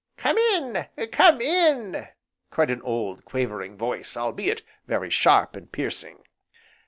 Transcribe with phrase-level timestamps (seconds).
[0.17, 0.87] "Come in!
[1.11, 2.07] come in!"
[2.49, 6.23] cried an old, quavering voice, albeit, very sharp, and piercing.